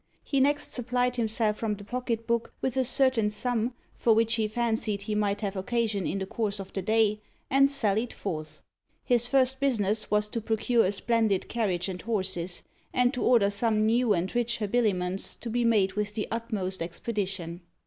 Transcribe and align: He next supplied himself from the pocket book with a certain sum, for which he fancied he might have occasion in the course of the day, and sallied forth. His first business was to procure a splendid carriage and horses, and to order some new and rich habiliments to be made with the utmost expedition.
He 0.23 0.39
next 0.39 0.73
supplied 0.73 1.15
himself 1.17 1.57
from 1.57 1.75
the 1.75 1.83
pocket 1.83 2.25
book 2.25 2.51
with 2.59 2.75
a 2.75 2.83
certain 2.83 3.29
sum, 3.29 3.75
for 3.93 4.13
which 4.13 4.33
he 4.33 4.47
fancied 4.47 5.03
he 5.03 5.13
might 5.13 5.41
have 5.41 5.55
occasion 5.55 6.07
in 6.07 6.17
the 6.17 6.25
course 6.25 6.59
of 6.59 6.73
the 6.73 6.81
day, 6.81 7.21
and 7.51 7.69
sallied 7.69 8.11
forth. 8.11 8.61
His 9.03 9.27
first 9.27 9.59
business 9.59 10.09
was 10.09 10.27
to 10.29 10.41
procure 10.41 10.85
a 10.87 10.91
splendid 10.91 11.47
carriage 11.49 11.87
and 11.87 12.01
horses, 12.01 12.63
and 12.91 13.13
to 13.13 13.21
order 13.23 13.51
some 13.51 13.85
new 13.85 14.11
and 14.15 14.33
rich 14.33 14.57
habiliments 14.57 15.35
to 15.35 15.51
be 15.51 15.63
made 15.63 15.93
with 15.93 16.15
the 16.15 16.27
utmost 16.31 16.81
expedition. 16.81 17.61